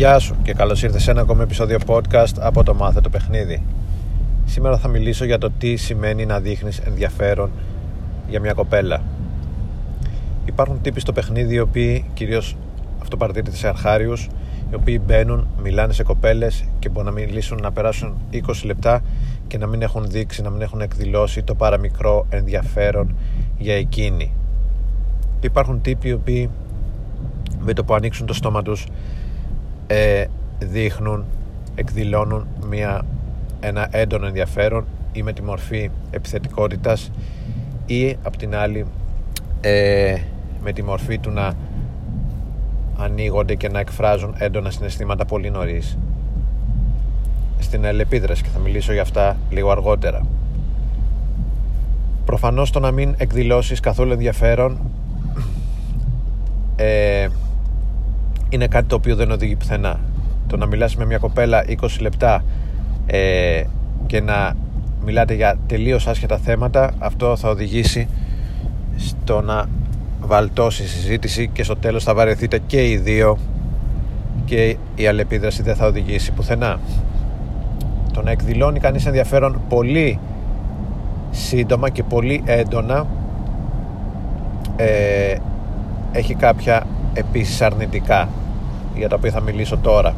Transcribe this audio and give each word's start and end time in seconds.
Γεια 0.00 0.18
σου 0.18 0.36
και 0.42 0.52
καλώς 0.52 0.82
ήρθες 0.82 1.02
σε 1.02 1.10
ένα 1.10 1.20
ακόμα 1.20 1.42
επεισόδιο 1.42 1.78
podcast 1.86 2.34
από 2.38 2.62
το 2.62 2.74
Μάθε 2.74 3.00
το 3.00 3.08
Παιχνίδι. 3.08 3.62
Σήμερα 4.44 4.78
θα 4.78 4.88
μιλήσω 4.88 5.24
για 5.24 5.38
το 5.38 5.50
τι 5.58 5.76
σημαίνει 5.76 6.26
να 6.26 6.40
δείχνεις 6.40 6.78
ενδιαφέρον 6.78 7.50
για 8.28 8.40
μια 8.40 8.52
κοπέλα. 8.52 9.02
Υπάρχουν 10.44 10.80
τύποι 10.80 11.00
στο 11.00 11.12
παιχνίδι 11.12 11.54
οι 11.54 11.60
οποίοι 11.60 12.04
κυρίως 12.14 12.56
αυτοπαρτήρητες 13.02 13.58
σε 13.58 13.68
αρχάριους 13.68 14.28
οι 14.70 14.74
οποίοι 14.74 15.00
μπαίνουν, 15.06 15.48
μιλάνε 15.62 15.92
σε 15.92 16.02
κοπέλες 16.02 16.64
και 16.78 16.88
μπορούν 16.88 17.14
να 17.14 17.20
μιλήσουν 17.20 17.58
να 17.62 17.72
περάσουν 17.72 18.14
20 18.32 18.38
λεπτά 18.64 19.02
και 19.46 19.58
να 19.58 19.66
μην 19.66 19.82
έχουν 19.82 20.06
δείξει, 20.10 20.42
να 20.42 20.50
μην 20.50 20.62
έχουν 20.62 20.80
εκδηλώσει 20.80 21.42
το 21.42 21.54
παραμικρό 21.54 22.26
ενδιαφέρον 22.28 23.14
για 23.58 23.74
εκείνη. 23.74 24.32
Υπάρχουν 25.40 25.80
τύποι 25.80 26.08
οι 26.08 26.12
οποίοι 26.12 26.50
με 27.58 27.72
το 27.72 27.84
που 27.84 27.94
ανοίξουν 27.94 28.26
το 28.26 28.34
στόμα 28.34 28.62
τους 28.62 28.86
ε, 29.92 30.24
δείχνουν, 30.58 31.24
εκδηλώνουν 31.74 32.46
μια, 32.68 33.02
ένα 33.60 33.88
έντονο 33.90 34.26
ενδιαφέρον 34.26 34.84
ή 35.12 35.22
με 35.22 35.32
τη 35.32 35.42
μορφή 35.42 35.90
επιθετικότητας 36.10 37.10
ή 37.86 38.16
απ' 38.22 38.36
την 38.36 38.54
άλλη 38.54 38.86
ε, 39.60 40.16
με 40.62 40.72
τη 40.72 40.82
μορφή 40.82 41.18
του 41.18 41.30
να 41.30 41.52
ανοίγονται 42.96 43.54
και 43.54 43.68
να 43.68 43.80
εκφράζουν 43.80 44.34
έντονα 44.38 44.70
συναισθήματα 44.70 45.24
πολύ 45.24 45.50
νωρίς 45.50 45.98
στην 47.58 47.84
ελεπίδραση 47.84 48.42
και 48.42 48.48
θα 48.52 48.58
μιλήσω 48.58 48.92
για 48.92 49.02
αυτά 49.02 49.36
λίγο 49.50 49.70
αργότερα. 49.70 50.26
Προφανώς 52.24 52.70
το 52.70 52.80
να 52.80 52.90
μην 52.90 53.14
εκδηλώσεις 53.18 53.80
καθόλου 53.80 54.12
ενδιαφέρον 54.12 54.78
ε, 56.76 57.28
είναι 58.50 58.66
κάτι 58.66 58.86
το 58.86 58.94
οποίο 58.94 59.16
δεν 59.16 59.30
οδηγεί 59.30 59.56
πουθενά. 59.56 60.00
Το 60.46 60.56
να 60.56 60.66
μιλάς 60.66 60.96
με 60.96 61.06
μια 61.06 61.18
κοπέλα 61.18 61.64
20 61.80 61.86
λεπτά 62.00 62.44
ε, 63.06 63.62
και 64.06 64.20
να 64.20 64.56
μιλάτε 65.04 65.34
για 65.34 65.58
τελείως 65.66 66.06
άσχετα 66.06 66.38
θέματα 66.38 66.90
αυτό 66.98 67.36
θα 67.36 67.48
οδηγήσει 67.48 68.08
στο 68.96 69.40
να 69.40 69.64
βαλτώσει 70.20 70.82
η 70.82 70.86
συζήτηση 70.86 71.48
και 71.52 71.62
στο 71.62 71.76
τέλος 71.76 72.04
θα 72.04 72.14
βαρεθείτε 72.14 72.58
και 72.66 72.88
οι 72.88 72.96
δύο 72.96 73.38
και 74.44 74.76
η 74.94 75.06
αλληλεπίδραση 75.06 75.62
δεν 75.62 75.74
θα 75.76 75.86
οδηγήσει 75.86 76.32
πουθενά. 76.32 76.80
Το 78.12 78.22
να 78.22 78.30
εκδηλώνει 78.30 78.80
κανείς 78.80 79.06
ενδιαφέρον 79.06 79.60
πολύ 79.68 80.18
σύντομα 81.30 81.88
και 81.88 82.02
πολύ 82.02 82.42
έντονα 82.44 83.06
ε, 84.76 85.36
έχει 86.12 86.34
κάποια 86.34 86.86
επίσης 87.12 87.62
αρνητικά 87.62 88.28
για 88.94 89.08
τα 89.08 89.16
οποία 89.16 89.30
θα 89.30 89.40
μιλήσω 89.40 89.76
τώρα. 89.76 90.14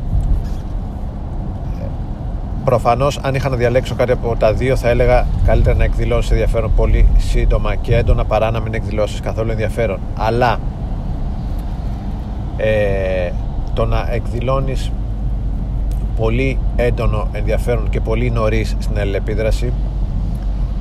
Προφανώς 2.64 3.18
αν 3.22 3.34
είχα 3.34 3.48
να 3.48 3.56
διαλέξω 3.56 3.94
κάτι 3.94 4.12
από 4.12 4.36
τα 4.36 4.52
δύο 4.52 4.76
θα 4.76 4.88
έλεγα 4.88 5.26
καλύτερα 5.44 5.76
να 5.76 5.84
εκδηλώσεις 5.84 6.30
ενδιαφέρον 6.30 6.74
πολύ 6.76 7.08
σύντομα 7.16 7.74
και 7.74 7.96
έντονα 7.96 8.24
παρά 8.24 8.50
να 8.50 8.60
μην 8.60 8.74
εκδηλώσεις 8.74 9.20
καθόλου 9.20 9.50
ενδιαφέρον. 9.50 9.98
Αλλά 10.16 10.58
ε, 12.56 13.30
το 13.74 13.84
να 13.84 14.06
εκδηλώνεις 14.10 14.92
πολύ 16.16 16.58
έντονο 16.76 17.28
ενδιαφέρον 17.32 17.88
και 17.88 18.00
πολύ 18.00 18.30
νωρίς 18.30 18.76
στην 18.78 18.98
αλληλεπίδραση 18.98 19.72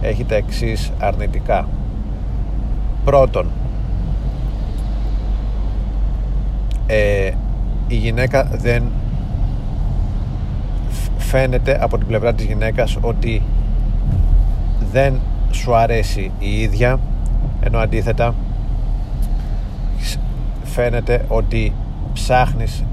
έχει 0.01 0.23
τα 0.23 0.35
εξής 0.35 0.91
αρνητικά. 0.99 1.67
Πρώτον 3.05 3.45
ε, 6.87 7.31
η 7.91 7.95
γυναίκα 7.95 8.43
δεν 8.43 8.83
φαίνεται 11.17 11.77
από 11.81 11.97
την 11.97 12.07
πλευρά 12.07 12.33
της 12.33 12.45
γυναίκας 12.45 12.97
ότι 13.01 13.41
δεν 14.91 15.19
σου 15.51 15.75
αρέσει 15.75 16.31
η 16.39 16.61
ίδια 16.61 16.99
ενώ 17.61 17.77
αντίθετα 17.77 18.35
φαίνεται 20.63 21.25
ότι 21.27 21.73
ψάχνεις 22.13 22.83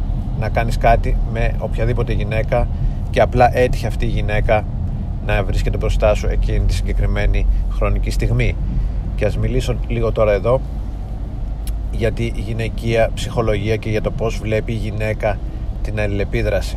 να 0.41 0.48
κάνεις 0.48 0.78
κάτι 0.78 1.16
με 1.32 1.54
οποιαδήποτε 1.59 2.12
γυναίκα 2.12 2.66
και 3.10 3.20
απλά 3.20 3.56
έτυχε 3.56 3.86
αυτή 3.86 4.04
η 4.04 4.09
γυναίκα 4.09 4.65
να 5.26 5.44
βρίσκεται 5.44 5.76
μπροστά 5.76 6.15
σου 6.15 6.26
εκείνη 6.26 6.66
τη 6.66 6.75
συγκεκριμένη 6.75 7.47
χρονική 7.70 8.10
στιγμή. 8.10 8.56
Και 9.15 9.25
ας 9.25 9.38
μιλήσω 9.38 9.76
λίγο 9.88 10.12
τώρα 10.12 10.32
εδώ 10.32 10.60
για 11.91 12.12
τη 12.12 12.32
γυναικεία 12.37 13.10
ψυχολογία 13.15 13.76
και 13.76 13.91
για 13.91 14.03
το 14.03 14.10
πώς 14.10 14.38
βλέπει 14.38 14.72
η 14.72 14.76
γυναίκα 14.76 15.38
την 15.82 16.00
αλληλεπίδραση. 16.00 16.76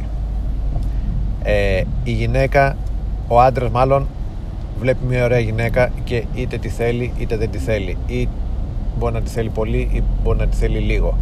Ε, 1.44 1.84
η 2.04 2.12
γυναίκα 2.12 2.78
ο 3.28 3.42
άντρας 3.42 3.70
μάλλον 3.70 4.08
βλέπει 4.80 5.06
μια 5.06 5.24
ωραία 5.24 5.40
γυναίκα 5.40 5.92
και 6.04 6.24
είτε 6.34 6.58
τη 6.58 6.70
θέλει 6.70 7.14
είτε 7.18 7.38
δεν 7.38 7.50
τη 7.52 7.58
θέλει. 7.58 7.98
Ή 8.08 8.28
μπορεί 8.98 9.14
να 9.14 9.22
τη 9.22 9.30
θέλει 9.30 9.50
πολύ 9.50 9.90
ή 9.92 10.04
μπορεί 10.24 10.38
να 10.38 10.48
τη 10.48 10.56
θέλει 10.56 10.80
λίγο. 10.80 11.18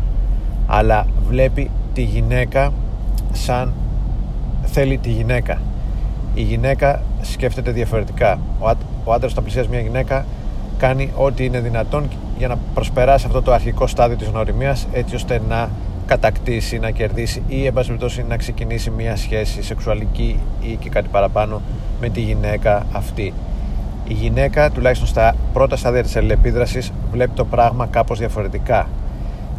Αλλά 0.67 1.05
βλέπει 1.27 1.69
τη 1.93 2.01
γυναίκα 2.01 2.73
σαν 3.31 3.73
θέλει 4.63 4.97
τη 4.97 5.09
γυναίκα. 5.09 5.61
Η 6.33 6.41
γυναίκα 6.41 7.01
σκέφτεται 7.21 7.71
διαφορετικά. 7.71 8.39
Ο, 8.59 8.69
ο 9.03 9.13
άντρας 9.13 9.31
όταν 9.31 9.43
πλησιάζει 9.43 9.69
μια 9.69 9.79
γυναίκα 9.79 10.25
κάνει 10.79 11.11
ό,τι 11.15 11.45
είναι 11.45 11.59
δυνατόν 11.59 12.09
για 12.37 12.47
να 12.47 12.57
προσπεράσει 12.73 13.25
αυτό 13.25 13.41
το 13.41 13.51
αρχικό 13.53 13.87
στάδιο 13.87 14.17
της 14.17 14.27
γνωριμίας 14.27 14.87
έτσι 14.91 15.15
ώστε 15.15 15.41
να 15.49 15.69
κατακτήσει, 16.05 16.79
να 16.79 16.89
κερδίσει 16.89 17.43
ή 17.47 17.65
εν 17.65 17.73
πάση 17.73 17.97
να 18.27 18.37
ξεκινήσει 18.37 18.89
μια 18.89 19.15
σχέση 19.15 19.63
σεξουαλική 19.63 20.39
ή 20.61 20.75
και 20.75 20.89
κάτι 20.89 21.07
παραπάνω 21.11 21.61
με 22.01 22.09
τη 22.09 22.21
γυναίκα 22.21 22.85
αυτή. 22.91 23.33
Η 24.07 24.13
γυναίκα 24.13 24.71
τουλάχιστον 24.71 25.07
στα 25.07 25.35
πρώτα 25.53 25.75
στάδια 25.75 26.03
της 26.03 26.15
αλληλεπίδρασης 26.15 26.91
βλέπει 27.11 27.31
το 27.33 27.45
πράγμα 27.45 27.87
κάπως 27.87 28.19
διαφορετικά. 28.19 28.87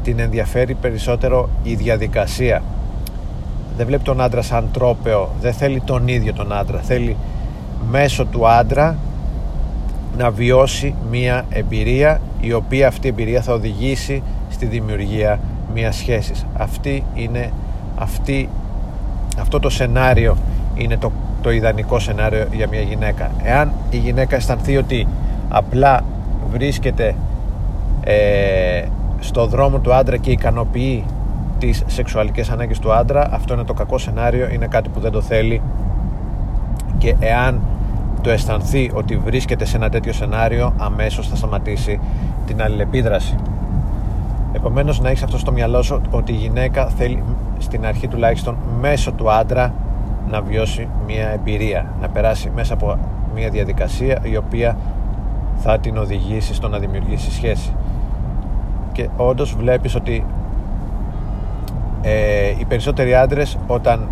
Την 0.02 0.18
ενδιαφέρει 0.18 0.74
περισσότερο 0.74 1.48
η 1.62 1.74
διαδικασία. 1.74 2.62
Δεν 3.76 3.86
βλέπει 3.86 4.02
τον 4.02 4.20
άντρα 4.20 4.42
σαν 4.42 4.68
τρόπεο, 4.72 5.30
δεν 5.40 5.52
θέλει 5.52 5.80
τον 5.80 6.08
ίδιο 6.08 6.32
τον 6.32 6.52
άντρα. 6.52 6.78
Θέλει 6.78 7.16
μέσω 7.90 8.24
του 8.24 8.48
άντρα 8.48 8.96
να 10.16 10.30
βιώσει 10.30 10.94
μια 11.10 11.44
εμπειρία 11.50 12.20
η 12.40 12.52
οποία 12.52 12.88
αυτή 12.88 13.06
η 13.06 13.10
εμπειρία 13.10 13.42
θα 13.42 13.52
οδηγήσει 13.52 14.22
στη 14.50 14.66
δημιουργία 14.66 15.40
μιας 15.74 15.96
σχέσης. 15.96 16.46
Αυτή 16.56 17.04
είναι 17.14 17.52
αυτή, 17.96 18.48
αυτό 19.38 19.60
το 19.60 19.70
σενάριο 19.70 20.36
είναι 20.74 20.96
το, 20.96 21.12
το 21.42 21.50
ιδανικό 21.50 21.98
σενάριο 21.98 22.46
για 22.52 22.68
μια 22.68 22.80
γυναίκα. 22.80 23.30
Εάν 23.42 23.72
η 23.90 23.96
γυναίκα 23.96 24.36
αισθανθεί 24.36 24.76
ότι 24.76 25.06
απλά 25.48 26.04
βρίσκεται 26.50 27.14
ε, 28.04 28.84
στο 29.20 29.46
δρόμο 29.46 29.78
του 29.78 29.94
άντρα 29.94 30.16
και 30.16 30.30
ικανοποιεί 30.30 31.04
τις 31.58 31.82
σεξουαλικές 31.86 32.50
ανάγκες 32.50 32.78
του 32.78 32.92
άντρα 32.92 33.28
αυτό 33.32 33.54
είναι 33.54 33.64
το 33.64 33.74
κακό 33.74 33.98
σενάριο 33.98 34.48
είναι 34.52 34.66
κάτι 34.66 34.88
που 34.88 35.00
δεν 35.00 35.12
το 35.12 35.20
θέλει. 35.20 35.62
Και 36.98 37.14
εάν 37.20 37.60
το 38.20 38.30
αισθανθεί 38.30 38.90
ότι 38.94 39.16
βρίσκεται 39.16 39.64
σε 39.64 39.76
ένα 39.76 39.88
τέτοιο 39.88 40.12
σενάριο 40.12 40.74
αμέσως 40.78 41.28
θα 41.28 41.36
σταματήσει 41.36 42.00
την 42.46 42.62
αλληλεπίδραση 42.62 43.36
Επομένως 44.52 45.00
να 45.00 45.08
έχεις 45.08 45.22
αυτό 45.22 45.38
στο 45.38 45.52
μυαλό 45.52 45.82
σου 45.82 46.00
ότι 46.10 46.32
η 46.32 46.34
γυναίκα 46.34 46.86
θέλει 46.86 47.22
στην 47.58 47.86
αρχή 47.86 48.08
τουλάχιστον 48.08 48.56
μέσω 48.80 49.12
του 49.12 49.30
άντρα 49.30 49.74
να 50.30 50.40
βιώσει 50.40 50.88
μια 51.06 51.28
εμπειρία, 51.28 51.86
να 52.00 52.08
περάσει 52.08 52.50
μέσα 52.54 52.74
από 52.74 52.98
μια 53.34 53.50
διαδικασία 53.50 54.18
η 54.22 54.36
οποία 54.36 54.76
θα 55.56 55.78
την 55.78 55.96
οδηγήσει 55.96 56.54
στο 56.54 56.68
να 56.68 56.78
δημιουργήσει 56.78 57.32
σχέση. 57.32 57.72
Και 58.92 59.08
όντως 59.16 59.54
βλέπεις 59.54 59.94
ότι 59.94 60.24
ε, 62.02 62.48
οι 62.58 62.64
περισσότεροι 62.64 63.14
άντρες 63.14 63.58
όταν 63.66 64.08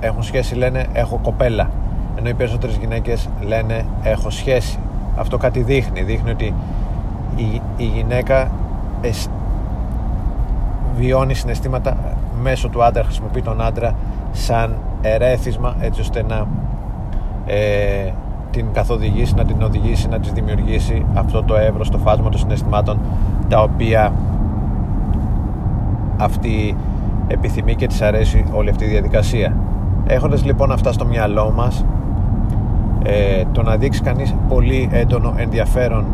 έχουν 0.00 0.22
σχέση 0.22 0.54
λένε 0.54 0.86
έχω 0.92 1.18
κοπέλα 1.22 1.70
ενώ 2.18 2.28
οι 2.28 2.34
περισσότερες 2.34 2.76
γυναίκες 2.76 3.28
λένε 3.40 3.84
έχω 4.02 4.30
σχέση 4.30 4.78
αυτό 5.16 5.36
κάτι 5.36 5.62
δείχνει 5.62 6.02
δείχνει 6.02 6.30
ότι 6.30 6.54
η, 7.36 7.62
η 7.76 7.84
γυναίκα 7.84 8.50
βιώνει 10.96 11.34
συναισθήματα 11.34 11.96
μέσω 12.42 12.68
του 12.68 12.84
άντρα, 12.84 13.04
χρησιμοποιεί 13.04 13.42
τον 13.42 13.62
άντρα 13.62 13.94
σαν 14.32 14.76
ερέθισμα 15.00 15.74
έτσι 15.80 16.00
ώστε 16.00 16.24
να 16.28 16.46
ε, 17.46 18.12
την 18.50 18.72
καθοδηγήσει, 18.72 19.34
να 19.34 19.44
την 19.44 19.62
οδηγήσει, 19.62 20.08
να 20.08 20.20
της 20.20 20.32
δημιουργήσει 20.32 21.06
αυτό 21.14 21.42
το 21.42 21.56
εύρος, 21.56 21.90
το 21.90 21.98
φάσμα 21.98 22.28
των 22.28 22.40
συναισθημάτων 22.40 22.98
τα 23.48 23.62
οποία 23.62 24.12
αυτή 26.16 26.76
επιθυμεί 27.28 27.74
και 27.74 27.86
της 27.86 28.02
αρέσει 28.02 28.44
όλη 28.52 28.70
αυτή 28.70 28.84
η 28.84 28.88
διαδικασία. 28.88 29.56
Έχοντας 30.06 30.44
λοιπόν 30.44 30.72
αυτά 30.72 30.92
στο 30.92 31.04
μυαλό 31.04 31.50
μας 31.50 31.84
ε, 33.02 33.44
το 33.52 33.62
να 33.62 33.76
δείξει 33.76 34.00
κανείς 34.00 34.34
πολύ 34.48 34.88
έντονο 34.92 35.34
ενδιαφέρον 35.36 36.04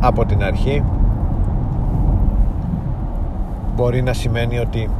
από 0.00 0.24
την 0.24 0.42
αρχή 0.42 0.82
μπορεί 3.74 4.02
να 4.02 4.12
σημαίνει 4.12 4.58
ότι 4.58 4.90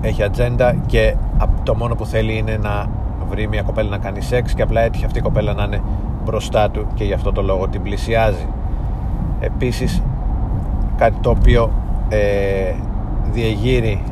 έχει 0.00 0.22
ατζέντα 0.22 0.74
και 0.86 1.14
το 1.62 1.74
μόνο 1.74 1.94
που 1.94 2.06
θέλει 2.06 2.36
είναι 2.36 2.56
να 2.62 2.86
βρει 3.28 3.48
μια 3.48 3.62
κοπέλα 3.62 3.88
να 3.88 3.98
κάνει 3.98 4.20
σεξ 4.20 4.54
και 4.54 4.62
απλά 4.62 4.80
έτυχε 4.80 5.06
αυτή 5.06 5.18
η 5.18 5.22
κοπέλα 5.22 5.52
να 5.52 5.64
είναι 5.64 5.80
μπροστά 6.24 6.70
του 6.70 6.86
και 6.94 7.04
γι' 7.04 7.12
αυτό 7.12 7.32
το 7.32 7.42
λόγο 7.42 7.68
την 7.68 7.82
πλησιάζει. 7.82 8.46
Επίσης 9.40 10.02
κάτι 10.96 11.16
το 11.20 11.30
οποίο 11.30 11.70
ε, 12.08 12.74
διεγείρει 13.32 14.02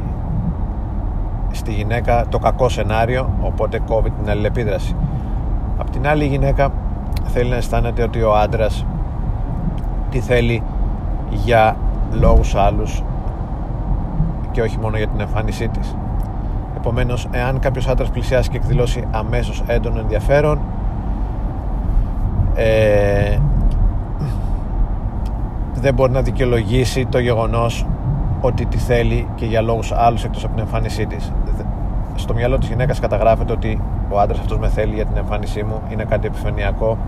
στη 1.50 1.72
γυναίκα 1.72 2.26
το 2.28 2.38
κακό 2.38 2.68
σενάριο 2.68 3.30
οπότε 3.40 3.78
κόβει 3.78 4.10
την 4.10 4.30
αλληλεπίδραση 4.30 4.94
απ' 5.76 5.90
την 5.90 6.06
άλλη 6.06 6.24
η 6.24 6.28
γυναίκα 6.28 6.72
θέλει 7.24 7.50
να 7.50 7.56
αισθάνεται 7.56 8.02
ότι 8.02 8.22
ο 8.22 8.36
άντρας 8.36 8.86
τι 10.10 10.20
θέλει 10.20 10.62
για 11.30 11.76
λόγους 12.12 12.54
άλλους 12.54 13.02
και 14.50 14.62
όχι 14.62 14.78
μόνο 14.78 14.96
για 14.96 15.08
την 15.08 15.20
εμφάνισή 15.20 15.68
της. 15.68 15.96
Επομένως 16.76 17.28
εάν 17.30 17.58
κάποιος 17.58 17.88
άντρας 17.88 18.10
πλησιάσει 18.10 18.50
και 18.50 18.56
εκδηλώσει 18.56 19.04
αμέσως 19.10 19.62
έντονο 19.66 19.98
ενδιαφέρον 19.98 20.60
ε, 22.54 23.38
δεν 25.74 25.94
μπορεί 25.94 26.12
να 26.12 26.22
δικαιολογήσει 26.22 27.06
το 27.06 27.18
γεγονός 27.18 27.86
ότι 28.40 28.66
τη 28.66 28.78
θέλει 28.78 29.28
και 29.34 29.46
για 29.46 29.60
λόγους 29.60 29.92
άλλους 29.92 30.24
εκτός 30.24 30.44
από 30.44 30.54
την 30.54 30.62
εμφάνισή 30.62 31.06
της. 31.06 31.32
Στο 32.14 32.34
μυαλό 32.34 32.58
της 32.58 32.68
γυναίκας 32.68 33.00
καταγράφεται 33.00 33.52
ότι 33.52 33.80
ο 34.10 34.18
άντρας 34.20 34.38
αυτός 34.38 34.58
με 34.58 34.68
θέλει 34.68 34.94
για 34.94 35.04
την 35.04 35.16
εμφάνισή 35.16 35.62
μου 35.62 35.80
είναι 35.88 36.04
κάτι 36.04 36.26
επιφανειακό 36.26 36.98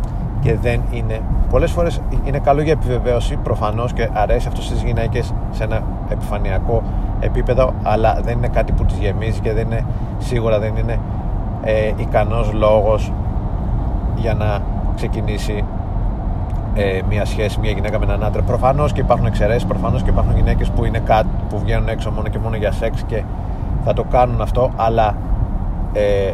και 0.41 0.57
δεν 0.57 0.81
είναι 0.91 1.21
πολλές 1.51 1.71
φορές 1.71 2.01
είναι 2.25 2.39
καλό 2.39 2.63
για 2.63 2.73
επιβεβαίωση 2.73 3.37
προφανώς 3.37 3.93
και 3.93 4.09
αρέσει 4.13 4.49
αυτό 4.49 4.63
στις 4.63 4.83
γυναίκες 4.83 5.35
σε 5.51 5.65
ένα 5.65 5.83
επιφανειακό 6.09 6.83
επίπεδο 7.21 7.73
αλλά 7.83 8.21
δεν 8.25 8.37
είναι 8.37 8.49
κάτι 8.49 8.73
που 8.73 8.85
τις 8.85 8.97
γεμίζει 8.99 9.41
και 9.41 9.53
δεν 9.53 9.67
είναι, 9.67 9.85
σίγουρα 10.19 10.59
δεν 10.59 10.77
είναι 10.77 10.99
ε, 11.63 11.93
ικανός 11.97 12.53
λόγος 12.53 13.13
για 14.17 14.35
να 14.35 14.61
ξεκινήσει 14.95 15.65
ε, 16.75 17.01
μια 17.09 17.25
σχέση, 17.25 17.61
μια 17.61 17.71
γυναίκα 17.71 17.99
με 17.99 18.05
έναν 18.05 18.25
άντρα. 18.25 18.43
Προφανώς 18.43 18.93
και 18.93 19.01
υπάρχουν 19.01 19.27
εξαιρέσεις, 19.27 19.67
προφανώς 19.67 20.03
και 20.03 20.11
υπάρχουν 20.11 20.35
γυναίκες 20.37 20.71
που, 20.71 20.85
είναι 20.85 20.99
κάτι, 20.99 21.29
που 21.49 21.59
βγαίνουν 21.59 21.89
έξω 21.89 22.11
μόνο 22.11 22.29
και 22.29 22.39
μόνο 22.39 22.57
για 22.57 22.73
σεξ 22.73 23.03
και 23.03 23.23
θα 23.85 23.93
το 23.93 24.05
κάνουν 24.05 24.41
αυτό, 24.41 24.71
αλλά 24.77 25.15
ε, 25.93 26.33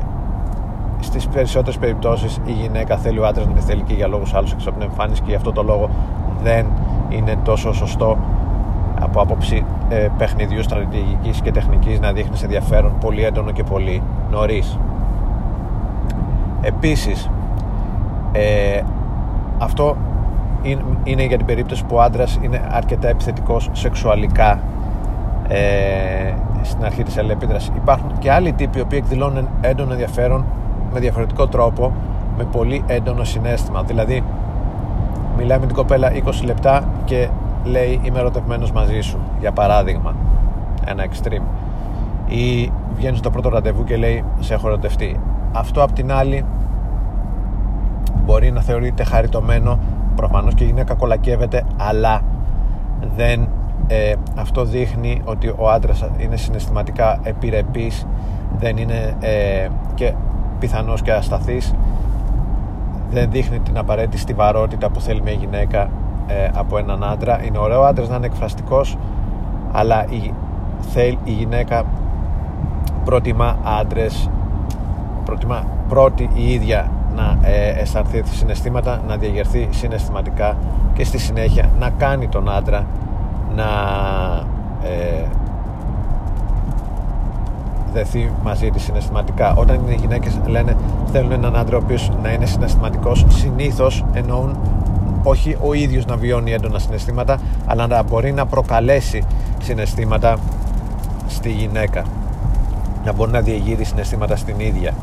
στις 1.04 1.28
περισσότερες 1.28 1.78
περιπτώσεις 1.78 2.40
η 2.44 2.52
γυναίκα 2.52 2.96
θέλει 2.96 3.18
ο 3.18 3.26
άντρας 3.26 3.46
να 3.46 3.52
τη 3.52 3.60
θέλει 3.60 3.82
και 3.82 3.94
για 3.94 4.06
λόγους 4.06 4.34
άλλους 4.34 4.52
έξω 4.52 4.68
από 4.68 4.78
την 4.78 4.88
εμφάνιση 4.88 5.20
και 5.20 5.30
γι' 5.30 5.36
αυτό 5.36 5.52
το 5.52 5.62
λόγο 5.62 5.90
δεν 6.42 6.66
είναι 7.08 7.38
τόσο 7.44 7.72
σωστό 7.72 8.18
από 9.00 9.20
άποψη 9.20 9.64
ε, 9.88 10.08
παιχνιδιού, 10.18 10.62
στρατηγικής 10.62 11.40
και 11.40 11.50
τεχνικής 11.50 12.00
να 12.00 12.12
δείχνει 12.12 12.36
ενδιαφέρον 12.42 12.92
πολύ 13.00 13.24
έντονο 13.24 13.50
και 13.50 13.62
πολύ 13.62 14.02
νωρίς. 14.30 14.78
Επίσης 16.62 17.30
ε, 18.32 18.80
αυτό 19.58 19.96
είναι 21.04 21.24
για 21.24 21.36
την 21.36 21.46
περίπτωση 21.46 21.84
που 21.84 21.96
ο 21.96 22.00
άντρας 22.00 22.38
είναι 22.42 22.60
αρκετά 22.70 23.08
επιθετικός 23.08 23.70
σεξουαλικά 23.72 24.60
ε, 25.48 26.34
στην 26.62 26.84
αρχή 26.84 27.02
της 27.02 27.18
αλληλεπίδρασης. 27.18 27.70
Υπάρχουν 27.76 28.18
και 28.18 28.32
άλλοι 28.32 28.52
τύποι 28.52 28.78
οι 28.78 28.80
οποίοι 28.80 28.98
εκδηλώνουν 29.02 29.48
έντονο 29.60 29.92
ενδιαφέρον 29.92 30.44
με 30.94 31.00
διαφορετικό 31.00 31.46
τρόπο, 31.46 31.92
με 32.36 32.44
πολύ 32.44 32.84
έντονο 32.86 33.24
συνέστημα. 33.24 33.82
Δηλαδή, 33.82 34.24
μιλάει 35.36 35.58
με 35.58 35.66
την 35.66 35.74
κοπέλα 35.74 36.12
20 36.12 36.44
λεπτά 36.44 36.84
και 37.04 37.28
λέει 37.64 38.00
είμαι 38.02 38.18
ερωτευμένος 38.18 38.72
μαζί 38.72 39.00
σου, 39.00 39.18
για 39.40 39.52
παράδειγμα. 39.52 40.14
Ένα 40.84 41.04
extreme. 41.06 41.44
Ή 42.26 42.70
βγαίνει 42.94 43.16
στο 43.16 43.30
πρώτο 43.30 43.48
ραντεβού 43.48 43.84
και 43.84 43.96
λέει 43.96 44.24
σε 44.40 44.54
έχω 44.54 44.66
ερωτευτεί. 44.66 45.20
Αυτό 45.52 45.82
απ' 45.82 45.92
την 45.92 46.12
άλλη 46.12 46.44
μπορεί 48.24 48.50
να 48.50 48.60
θεωρείται 48.60 49.04
χαριτωμένο 49.04 49.78
προφανώς 50.16 50.54
και 50.54 50.64
η 50.64 50.66
γυναίκα 50.66 50.94
κολακεύεται 50.94 51.64
αλλά 51.76 52.20
δεν 53.16 53.48
ε, 53.86 54.12
αυτό 54.36 54.64
δείχνει 54.64 55.22
ότι 55.24 55.54
ο 55.56 55.70
άντρας 55.70 56.04
είναι 56.16 56.36
συναισθηματικά 56.36 57.18
επιρρεπής 57.22 58.06
δεν 58.58 58.76
είναι 58.76 59.16
ε, 59.20 59.68
και 59.94 60.14
πιθανώς 60.64 61.02
και 61.02 61.12
ασταθής 61.12 61.74
δεν 63.10 63.30
δείχνει 63.30 63.58
την 63.58 63.78
απαραίτητη 63.78 64.18
στιβαρότητα 64.18 64.90
που 64.90 65.00
θέλει 65.00 65.22
μια 65.22 65.32
γυναίκα 65.32 65.90
ε, 66.26 66.48
από 66.54 66.78
έναν 66.78 67.04
άντρα. 67.04 67.44
Είναι 67.44 67.58
ωραίο 67.58 67.80
ο 67.80 67.84
άντρας 67.84 68.08
να 68.08 68.16
είναι 68.16 68.26
εκφραστικός 68.26 68.98
αλλά 69.72 70.06
η, 70.08 70.32
θέλει, 70.80 71.18
η 71.24 71.30
γυναίκα 71.30 71.84
προτιμά 73.04 73.56
άντρες 73.80 74.30
προτιμά 75.24 75.64
πρώτη 75.88 76.30
η 76.34 76.52
ίδια 76.52 76.90
να 77.16 77.38
ε, 77.42 77.68
αισθανθεί 77.80 78.22
συναισθήματα, 78.24 79.00
να 79.06 79.16
διαγερθεί 79.16 79.68
συναισθηματικά 79.70 80.56
και 80.94 81.04
στη 81.04 81.18
συνέχεια 81.18 81.70
να 81.78 81.90
κάνει 81.90 82.28
τον 82.28 82.50
άντρα 82.50 82.86
να 83.56 83.64
ε, 84.82 85.24
δεθεί 88.04 88.30
μαζί 88.42 88.70
της 88.70 88.82
συναισθηματικά. 88.82 89.54
Όταν 89.54 89.80
οι 89.88 89.94
γυναίκες 90.00 90.40
λένε 90.46 90.76
θέλουν 91.12 91.32
έναν 91.32 91.56
άντρα 91.56 91.76
ο 91.76 91.80
οποίος 91.82 92.10
να 92.22 92.32
είναι 92.32 92.46
συναισθηματικός, 92.46 93.24
συνήθως 93.28 94.04
εννοούν 94.12 94.56
όχι 95.22 95.56
ο 95.60 95.72
ίδιος 95.72 96.06
να 96.06 96.16
βιώνει 96.16 96.52
έντονα 96.52 96.78
συναισθήματα, 96.78 97.40
αλλά 97.66 97.86
να 97.86 98.02
μπορεί 98.02 98.32
να 98.32 98.46
προκαλέσει 98.46 99.24
συναισθήματα 99.62 100.36
στη 101.28 101.50
γυναίκα. 101.50 102.04
Να 103.04 103.12
μπορεί 103.12 103.30
να 103.30 103.40
διεγείρει 103.40 103.84
συναισθήματα 103.84 104.36
στην 104.36 104.60
ίδια. 104.60 104.94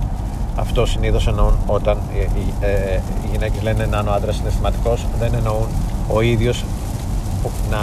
Αυτό 0.56 0.86
συνήθως 0.86 1.28
εννοούν 1.28 1.54
όταν 1.66 1.98
οι, 2.14 2.54
ε, 2.60 2.96
οι 2.96 3.28
γυναίκες 3.32 3.62
λένε 3.62 3.86
να 3.86 4.00
είναι 4.00 4.10
ο 4.10 4.14
άντρας 4.14 4.36
συναισθηματικός, 4.36 5.06
δεν 5.20 5.34
εννοούν 5.34 5.68
ο 6.14 6.22
ίδιος 6.22 6.66
να 7.70 7.80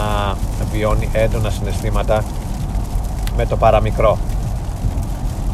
βιώνει 0.72 1.08
έντονα 1.12 1.50
συναισθήματα 1.50 2.24
με 3.36 3.46
το 3.46 3.56
παραμικρό. 3.56 4.18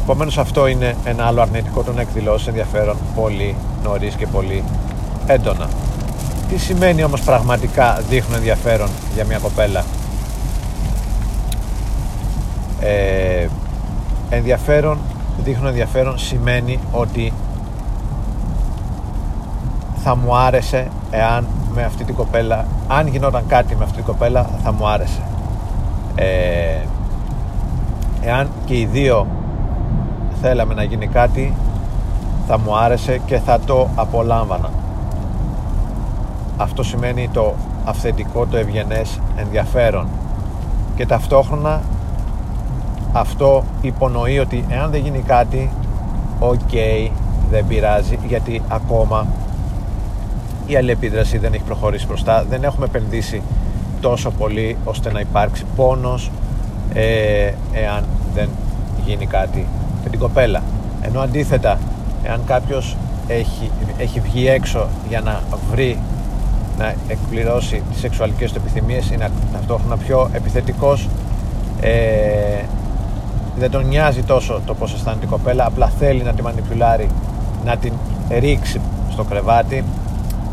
Επομένως, 0.05 0.37
αυτό 0.37 0.67
είναι 0.67 0.95
ένα 1.03 1.25
άλλο 1.25 1.41
αρνητικό 1.41 1.81
του 1.81 1.93
να 1.95 2.01
εκδηλώσεις 2.01 2.47
ενδιαφέρον 2.47 2.97
πολύ 3.15 3.55
νωρίς 3.83 4.15
και 4.15 4.27
πολύ 4.27 4.63
έντονα. 5.27 5.67
Τι 6.49 6.57
σημαίνει 6.57 7.03
όμως 7.03 7.21
πραγματικά 7.21 8.01
δείχνουν 8.09 8.35
ενδιαφέρον 8.35 8.89
για 9.13 9.25
μια 9.25 9.37
κοπέλα; 9.37 9.83
Ε, 12.79 13.47
ενδιαφέρον 14.29 14.97
δείχνουν 15.43 15.67
ενδιαφέρον 15.67 16.17
σημαίνει 16.17 16.79
ότι 16.91 17.33
θα 20.03 20.15
μου 20.15 20.35
άρεσε 20.35 20.87
εάν 21.11 21.47
με 21.73 21.83
αυτή 21.83 22.03
την 22.03 22.15
κοπέλα 22.15 22.65
αν 22.87 23.07
γινόταν 23.07 23.43
κάτι 23.47 23.75
με 23.75 23.83
αυτή 23.83 23.95
την 23.95 24.05
κοπέλα 24.05 24.49
θα 24.63 24.71
μου 24.71 24.87
άρεσε 24.87 25.21
ε, 26.15 26.25
εάν 28.21 28.49
και 28.65 28.73
οι 28.79 28.85
δύο 28.85 29.27
θέλαμε 30.41 30.73
να 30.73 30.83
γίνει 30.83 31.07
κάτι 31.07 31.53
θα 32.47 32.59
μου 32.59 32.77
άρεσε 32.77 33.21
και 33.25 33.37
θα 33.37 33.59
το 33.65 33.87
απολάμβανα. 33.95 34.69
Αυτό 36.57 36.83
σημαίνει 36.83 37.29
το 37.33 37.53
αυθεντικό 37.85 38.45
το 38.45 38.57
ευγενές 38.57 39.19
ενδιαφέρον. 39.35 40.07
Και 40.95 41.05
ταυτόχρονα 41.05 41.81
αυτό 43.13 43.63
υπονοεί 43.81 44.39
ότι 44.39 44.65
εάν 44.69 44.91
δεν 44.91 45.01
γίνει 45.01 45.19
κάτι 45.19 45.69
οκ 46.39 46.71
δεν 47.49 47.67
πειράζει 47.67 48.19
γιατί 48.27 48.61
ακόμα 48.67 49.27
η 50.65 50.75
αλληλεπίδραση 50.75 51.37
δεν 51.37 51.53
έχει 51.53 51.63
προχωρήσει 51.63 52.05
μπροστά. 52.05 52.45
Δεν 52.49 52.63
έχουμε 52.63 52.85
επενδύσει 52.85 53.41
τόσο 54.01 54.31
πολύ 54.31 54.77
ώστε 54.83 55.11
να 55.11 55.19
υπάρξει 55.19 55.65
πόνος 55.75 56.31
ε, 56.93 57.51
εάν 57.73 58.03
δεν 58.33 58.49
γίνει 59.05 59.25
κάτι 59.25 59.67
με 60.05 60.11
την 60.11 60.19
κοπέλα. 60.19 60.61
Ενώ 61.01 61.19
αντίθετα 61.19 61.79
εάν 62.23 62.41
κάποιος 62.45 62.95
έχει, 63.27 63.71
έχει 63.97 64.19
βγει 64.19 64.47
έξω 64.47 64.87
για 65.09 65.21
να 65.21 65.41
βρει 65.71 65.97
να 66.77 66.93
εκπληρώσει 67.07 67.83
τις 67.91 67.99
σεξουαλικές 67.99 68.51
του 68.51 68.61
επιθυμίες 68.65 69.11
είναι 69.11 69.31
ταυτόχρονα 69.53 69.97
πιο 69.97 70.29
επιθετικός 70.33 71.09
ε, 71.81 72.63
δεν 73.57 73.71
τον 73.71 73.87
νοιάζει 73.87 74.23
τόσο 74.23 74.61
το 74.65 74.73
πώς 74.73 74.93
αισθάνεται 74.93 75.25
η 75.25 75.29
κοπέλα 75.29 75.65
απλά 75.65 75.87
θέλει 75.99 76.23
να 76.23 76.33
τη 76.33 76.41
μανιπιουλάρει 76.41 77.09
να 77.65 77.77
την 77.77 77.93
ρίξει 78.29 78.81
στο 79.11 79.23
κρεβάτι 79.23 79.83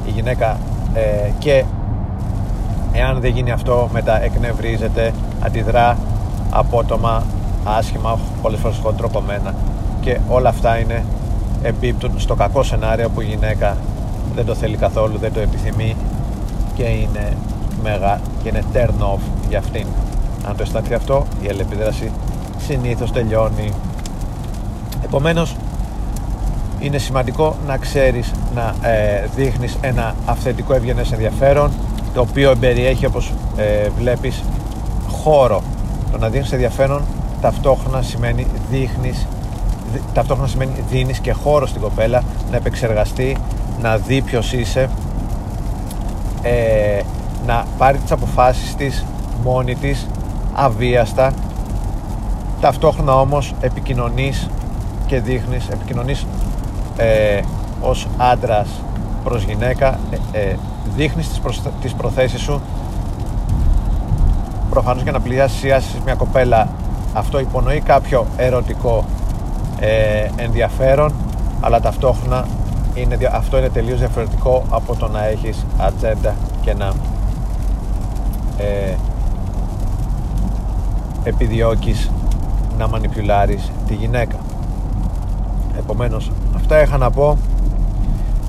η 0.06 0.10
γυναίκα 0.10 0.58
ε, 0.94 1.30
και 1.38 1.64
εάν 2.92 3.20
δεν 3.20 3.30
γίνει 3.30 3.50
αυτό 3.50 3.88
μετά 3.92 4.22
εκνευρίζεται 4.22 5.12
αντιδρά 5.40 5.98
απότομα 6.50 7.22
άσχημα 7.64 8.18
πολλές 8.42 8.60
φορές 8.60 8.78
χοντροπομένα 8.82 9.54
και 10.00 10.18
όλα 10.28 10.48
αυτά 10.48 10.78
είναι 10.78 11.04
εμπίπτουν 11.62 12.20
στο 12.20 12.34
κακό 12.34 12.62
σενάριο 12.62 13.08
που 13.08 13.20
η 13.20 13.24
γυναίκα 13.24 13.76
δεν 14.34 14.44
το 14.44 14.54
θέλει 14.54 14.76
καθόλου, 14.76 15.18
δεν 15.18 15.32
το 15.32 15.40
επιθυμεί 15.40 15.96
και 16.74 16.82
είναι 16.82 17.36
μέγα 17.82 18.20
και 18.42 18.48
είναι 18.48 18.62
turn 18.72 19.14
off 19.14 19.20
για 19.48 19.58
αυτήν. 19.58 19.86
Αν 20.48 20.56
το 20.56 20.62
αισθάνεται 20.62 20.94
αυτό 20.94 21.26
η 21.42 21.48
αλληλεπίδραση 21.48 22.10
συνήθως 22.58 23.12
τελειώνει. 23.12 23.72
Επομένως 25.04 25.56
είναι 26.80 26.98
σημαντικό 26.98 27.56
να 27.66 27.76
ξέρεις 27.76 28.32
να 28.54 28.88
ε, 28.88 29.28
δείχνεις 29.36 29.76
ένα 29.80 30.14
αυθεντικό 30.26 30.74
ευγενές 30.74 31.12
ενδιαφέρον 31.12 31.70
το 32.14 32.20
οποίο 32.20 32.54
περιέχει 32.60 33.06
όπως 33.06 33.32
ε, 33.56 33.88
βλέπεις 33.98 34.42
χώρο. 35.08 35.62
Το 36.12 36.18
να 36.18 36.28
δείχνεις 36.28 36.52
ενδιαφέρον 36.52 37.02
ταυτόχρονα 37.42 38.02
σημαίνει 38.02 38.46
δείχνεις 38.70 39.26
ταυτόχρονα 40.14 40.48
σημαίνει 40.48 40.84
δίνεις 40.90 41.18
και 41.18 41.32
χώρο 41.32 41.66
στην 41.66 41.80
κοπέλα 41.80 42.22
να 42.50 42.56
επεξεργαστεί 42.56 43.36
να 43.80 43.96
δει 43.96 44.22
ποιος 44.22 44.52
είσαι 44.52 44.88
ε, 46.42 47.00
να 47.46 47.66
πάρει 47.78 47.98
τις 47.98 48.12
αποφάσεις 48.12 48.74
της 48.74 49.04
μόνη 49.44 49.74
της 49.74 50.06
αβίαστα. 50.52 51.32
Ταυτόχρονα 52.60 53.20
όμως 53.20 53.54
επικοινωνείς 53.60 54.48
και 55.06 55.20
δείχνεις 55.20 55.68
επικοινωνείς 55.68 56.26
ε, 56.96 57.40
ως 57.80 58.08
άντρας 58.16 58.68
προς 59.24 59.42
γυναίκα 59.42 59.98
ε, 60.32 60.38
ε, 60.38 60.56
δείχνεις 60.96 61.28
τις, 61.28 61.38
προσ... 61.38 61.62
τις 61.80 61.94
προθέσεις 61.94 62.40
σου. 62.40 62.60
Προφανώς 64.70 65.02
για 65.02 65.12
να 65.12 65.20
πλησιάσεις 65.20 66.00
μια 66.04 66.14
κοπέλα 66.14 66.68
αυτό 67.12 67.40
υπονοεί 67.40 67.80
κάποιο 67.80 68.26
ερωτικό 68.36 69.04
ε, 69.80 70.28
ενδιαφέρον 70.36 71.12
αλλά 71.60 71.80
ταυτόχρονα 71.80 72.46
είναι, 72.94 73.16
αυτό 73.32 73.58
είναι 73.58 73.68
τελείως 73.68 73.98
διαφορετικό 73.98 74.64
από 74.70 74.96
το 74.96 75.08
να 75.08 75.26
έχεις 75.26 75.66
ατζέντα 75.78 76.34
και 76.60 76.74
να 76.74 76.92
ε, 78.58 78.94
επιδιώκεις 81.24 82.10
να 82.78 82.88
μανιπιουλάρεις 82.88 83.70
τη 83.86 83.94
γυναίκα. 83.94 84.36
Επομένως 85.78 86.30
αυτά 86.56 86.82
είχα 86.82 86.96
να 86.96 87.10
πω 87.10 87.38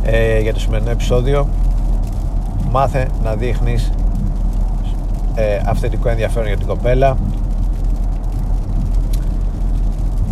ε, 0.04 0.40
για 0.40 0.54
το 0.54 0.60
σημερινό 0.60 0.90
επεισόδιο. 0.90 1.48
Μάθε 2.72 3.08
να 3.24 3.36
δείχνεις 3.36 3.92
ε, 5.36 5.60
αυθεντικό 5.66 6.10
ενδιαφέρον 6.10 6.48
για 6.48 6.58
την 6.58 6.68
κοπέλα 6.68 7.18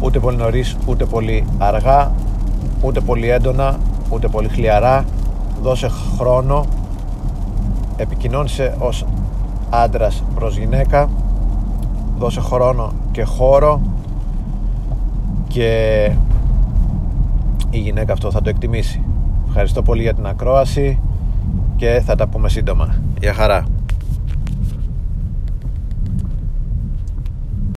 ούτε 0.02 0.20
πολύ 0.20 0.38
νωρίς 0.38 0.78
ούτε 0.86 1.06
πολύ 1.06 1.46
αργά 1.58 2.12
ούτε 2.82 3.00
πολύ 3.00 3.30
έντονα 3.30 3.78
ούτε 4.12 4.28
πολύ 4.28 4.48
χλιαρά. 4.48 5.06
Δώσε 5.62 5.88
χρόνο. 6.18 6.66
Επικοινώνησε 7.98 8.76
ως 8.80 9.06
άντρας 9.70 10.24
προς 10.36 10.58
γυναίκα. 10.58 11.10
Δώσε 12.18 12.42
χρόνο 12.42 12.92
και 13.12 13.24
χώρο. 13.24 13.82
Και 15.48 16.12
η 17.70 17.78
γυναίκα 17.78 18.14
αυτό 18.14 18.32
θα 18.32 18.42
το 18.42 18.50
εκτιμήσει. 18.50 19.04
Ευχαριστώ 19.48 19.82
πολύ 19.82 20.02
για 20.02 20.14
την 20.14 20.28
ακρόαση 20.28 21.00
και 21.76 22.02
θα 22.06 22.16
τα 22.16 22.28
πούμε 22.28 22.50
σύντομα. 22.50 22.96
Γεια 23.20 23.34
χαρά. 23.34 23.64